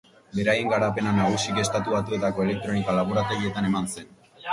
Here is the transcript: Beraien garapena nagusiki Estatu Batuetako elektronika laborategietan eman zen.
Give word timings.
Beraien 0.37 0.69
garapena 0.69 1.11
nagusiki 1.17 1.61
Estatu 1.63 1.93
Batuetako 1.97 2.45
elektronika 2.47 2.97
laborategietan 3.01 3.69
eman 3.69 3.91
zen. 3.97 4.09